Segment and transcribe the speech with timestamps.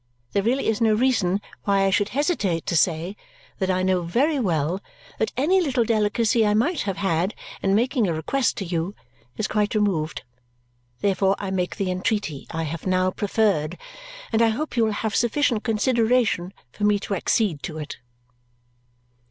[0.31, 3.15] There really is no reason why I should hesitate to say
[3.59, 4.81] that I know very well
[5.19, 8.95] that any little delicacy I might have had in making a request to you
[9.37, 10.23] is quite removed.
[11.01, 13.77] Therefore I make the entreaty I have now preferred,
[14.33, 17.97] and I hope you will have sufficient consideration for me to accede to it."